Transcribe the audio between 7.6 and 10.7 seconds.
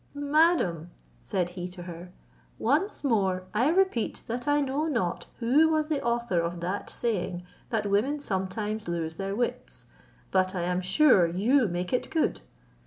that 'Women sometimes lose their wits,' but I